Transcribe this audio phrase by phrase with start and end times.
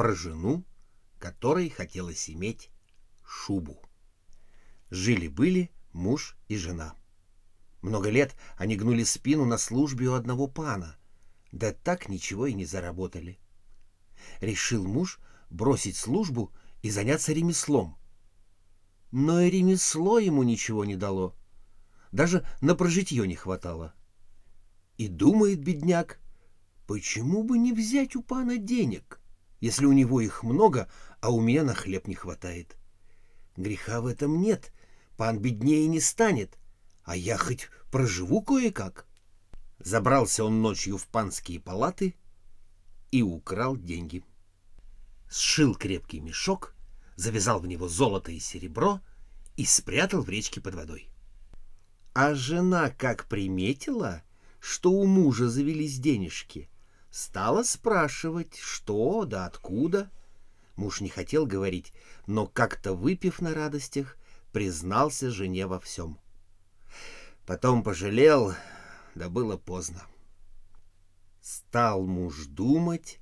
[0.00, 0.64] про жену,
[1.18, 2.70] которой хотелось иметь
[3.22, 3.82] шубу.
[4.88, 6.94] Жили-были муж и жена.
[7.82, 10.96] Много лет они гнули спину на службе у одного пана,
[11.52, 13.38] да так ничего и не заработали.
[14.40, 17.98] Решил муж бросить службу и заняться ремеслом.
[19.10, 21.36] Но и ремесло ему ничего не дало.
[22.10, 23.92] Даже на прожитье не хватало.
[24.96, 26.18] И думает бедняк,
[26.86, 29.19] почему бы не взять у пана денег,
[29.60, 30.88] если у него их много,
[31.20, 32.76] а у меня на хлеб не хватает.
[33.56, 34.72] Греха в этом нет,
[35.16, 36.58] пан беднее не станет,
[37.04, 39.06] а я хоть проживу кое-как.
[39.78, 42.14] Забрался он ночью в панские палаты
[43.10, 44.24] и украл деньги.
[45.30, 46.74] Сшил крепкий мешок,
[47.16, 49.00] завязал в него золото и серебро
[49.56, 51.08] и спрятал в речке под водой.
[52.14, 54.22] А жена как приметила,
[54.58, 56.69] что у мужа завелись денежки,
[57.10, 60.10] стала спрашивать, что да откуда.
[60.76, 61.92] Муж не хотел говорить,
[62.26, 64.16] но как-то выпив на радостях,
[64.52, 66.18] признался жене во всем.
[67.46, 68.54] Потом пожалел,
[69.14, 70.02] да было поздно.
[71.40, 73.18] Стал муж думать,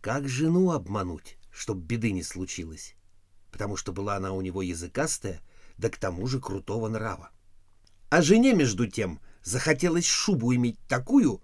[0.00, 2.94] как жену обмануть, чтоб беды не случилось,
[3.50, 5.40] потому что была она у него языкастая,
[5.78, 7.30] да к тому же крутого нрава.
[8.10, 11.40] А жене, между тем, захотелось шубу иметь такую,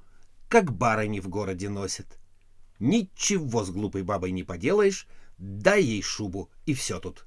[0.52, 2.18] как барыни в городе носят.
[2.78, 5.06] Ничего с глупой бабой не поделаешь,
[5.38, 7.24] дай ей шубу, и все тут.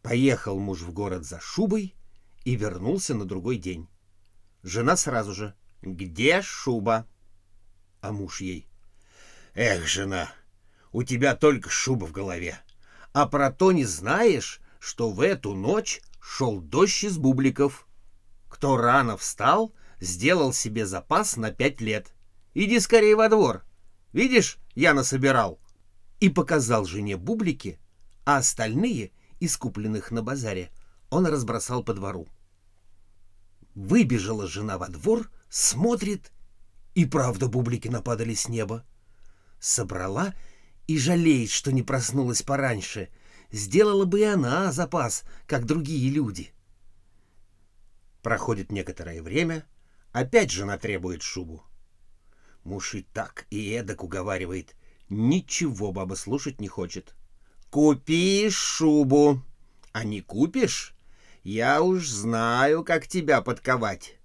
[0.00, 1.94] Поехал муж в город за шубой
[2.44, 3.88] и вернулся на другой день.
[4.62, 5.54] Жена сразу же.
[5.82, 7.06] «Где шуба?»
[8.00, 8.66] А муж ей.
[9.54, 10.32] «Эх, жена,
[10.92, 12.58] у тебя только шуба в голове.
[13.12, 17.86] А про то не знаешь, что в эту ночь шел дождь из бубликов.
[18.48, 22.14] Кто рано встал, сделал себе запас на пять лет.
[22.54, 23.64] Иди скорее во двор.
[24.12, 25.60] Видишь, я насобирал».
[26.20, 27.78] И показал жене бублики,
[28.24, 30.70] а остальные, искупленных на базаре,
[31.10, 32.26] он разбросал по двору.
[33.74, 36.32] Выбежала жена во двор, смотрит,
[36.94, 38.84] и правда бублики нападали с неба.
[39.60, 40.34] Собрала
[40.86, 43.10] и жалеет, что не проснулась пораньше.
[43.52, 46.52] Сделала бы и она запас, как другие люди.
[48.22, 49.66] Проходит некоторое время,
[50.16, 51.62] опять жена требует шубу.
[52.64, 54.74] Муж и так, и эдак уговаривает.
[55.10, 57.14] Ничего баба слушать не хочет.
[57.68, 59.42] «Купи шубу,
[59.92, 60.94] а не купишь,
[61.42, 64.18] я уж знаю, как тебя подковать.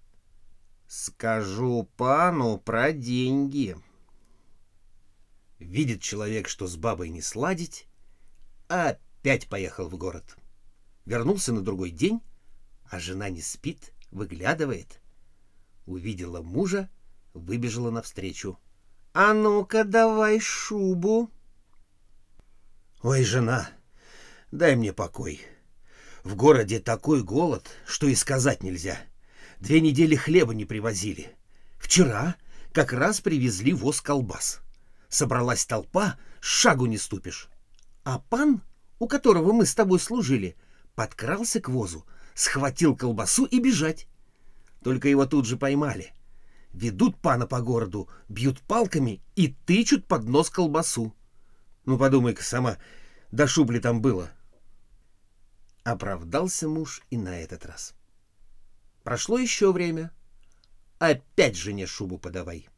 [0.87, 3.75] Скажу пану про деньги.
[5.59, 7.85] Видит человек, что с бабой не сладить,
[8.69, 10.37] опять поехал в город.
[11.05, 12.21] Вернулся на другой день,
[12.89, 15.00] а жена не спит, выглядывает.
[15.91, 16.89] Увидела мужа,
[17.33, 18.57] выбежала навстречу.—
[19.13, 21.29] А ну-ка давай шубу.—
[23.03, 23.69] Ой, жена,
[24.53, 25.41] дай мне покой.—
[26.23, 28.97] в городе такой голод, что и сказать нельзя.
[29.59, 31.35] Две недели хлеба не привозили.
[31.77, 32.35] Вчера
[32.71, 34.61] как раз привезли воз колбас.
[35.09, 37.49] Собралась толпа, шагу не ступишь.
[38.05, 38.61] А пан,
[38.99, 40.55] у которого мы с тобой служили,
[40.95, 44.07] подкрался к возу, схватил колбасу и бежать.
[44.83, 46.13] Только его тут же поймали.
[46.73, 51.13] Ведут пана по городу, бьют палками и тычут под нос колбасу.
[51.85, 52.77] Ну, подумай-ка сама,
[53.31, 54.31] до шубли там было—
[55.83, 57.95] Оправдался муж и на этот раз.
[59.03, 60.11] Прошло еще время.
[60.99, 62.69] Опять жене шубу подавай.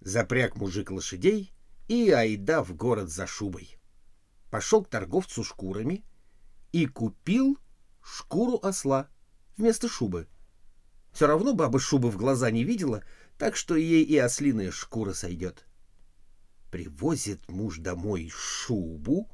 [0.00, 1.52] Запряг мужик лошадей
[1.88, 3.76] и айда в город за шубой.
[4.50, 6.02] Пошел к торговцу шкурами
[6.72, 7.58] и купил
[8.02, 9.08] шкуру осла
[9.58, 10.28] вместо шубы.
[11.12, 13.04] Все равно баба шубы в глаза не видела,
[13.38, 15.66] так что ей и ослиная шкура сойдет.
[16.70, 19.30] Привозит муж домой шубу,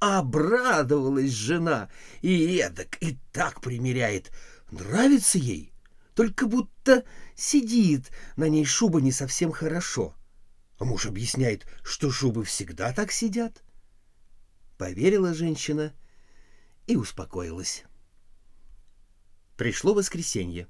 [0.00, 1.90] Обрадовалась жена
[2.22, 4.32] и эдак, и так примеряет.
[4.70, 5.74] Нравится ей,
[6.14, 7.04] только будто
[7.36, 10.14] сидит, на ней шуба не совсем хорошо.
[10.78, 13.62] А муж объясняет, что шубы всегда так сидят.
[14.78, 15.92] Поверила женщина
[16.86, 17.84] и успокоилась.
[19.58, 20.66] Пришло воскресенье.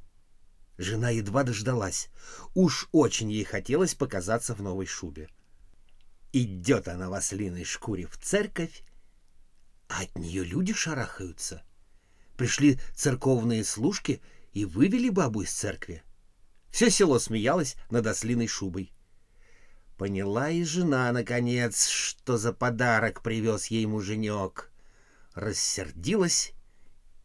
[0.80, 2.08] Жена едва дождалась.
[2.54, 5.28] Уж очень ей хотелось показаться в новой шубе.
[6.32, 8.82] Идет она в ослиной шкуре в церковь
[9.90, 11.64] а от нее люди шарахаются.
[12.38, 14.22] Пришли церковные служки
[14.52, 16.02] и вывели бабу из церкви.
[16.70, 18.90] Все село смеялось над ослиной шубой.
[19.98, 24.72] Поняла и жена, наконец, что за подарок привез ей муженек.
[25.34, 26.52] Рассердилась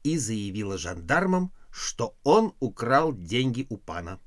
[0.03, 4.21] и заявила жандармам, что он украл деньги у пана.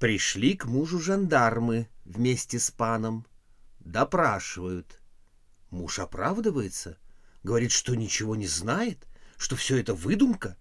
[0.00, 3.24] Пришли к мужу жандармы вместе с паном.
[3.78, 5.00] Допрашивают.
[5.70, 6.98] Муж оправдывается,
[7.44, 9.06] говорит, что ничего не знает,
[9.36, 10.56] что все это выдумка.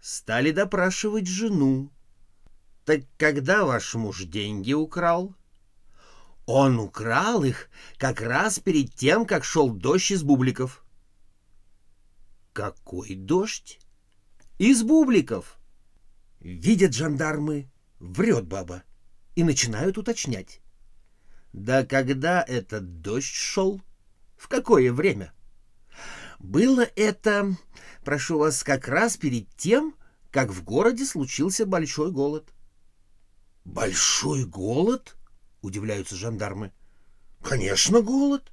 [0.00, 1.92] Стали допрашивать жену.
[2.86, 5.34] Так когда ваш муж деньги украл?
[6.46, 7.68] Он украл их
[7.98, 10.82] как раз перед тем, как шел дождь из бубликов.
[12.54, 13.78] Какой дождь?
[14.58, 15.56] Из бубликов.
[16.40, 17.70] Видят жандармы,
[18.00, 18.82] врет баба,
[19.36, 20.60] и начинают уточнять.
[21.52, 23.80] Да когда этот дождь шел?
[24.36, 25.32] В какое время?
[26.40, 27.56] Было это,
[28.04, 29.94] прошу вас, как раз перед тем,
[30.32, 32.52] как в городе случился большой голод.
[33.64, 35.16] Большой голод?
[35.62, 36.72] Удивляются жандармы.
[37.42, 38.50] Конечно, голод.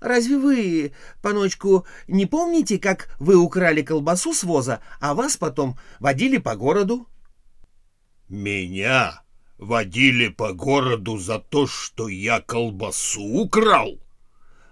[0.00, 0.92] Разве вы,
[1.22, 7.08] паночку, не помните, как вы украли колбасу с воза, а вас потом водили по городу?
[8.28, 9.22] Меня
[9.58, 13.98] водили по городу за то, что я колбасу украл?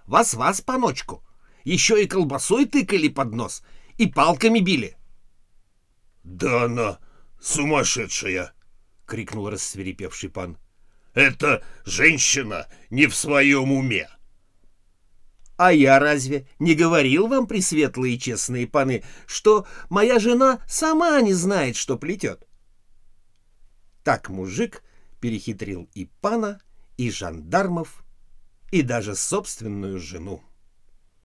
[0.05, 1.23] Вас-вас, паночку.
[1.63, 3.63] Еще и колбасой тыкали под нос,
[3.97, 4.95] и палками били.
[6.23, 6.99] Да она
[7.41, 8.53] сумасшедшая!—
[9.05, 10.57] крикнул рассверепевший пан.
[11.13, 14.07] Эта женщина не в своем уме.
[15.57, 21.75] А я разве не говорил вам, пресветлые честные паны, что моя жена сама не знает,
[21.75, 22.47] что плетет?
[24.03, 24.83] Так мужик
[25.19, 26.61] перехитрил и пана,
[26.95, 28.03] и жандармов,
[28.71, 30.43] и даже собственную жену.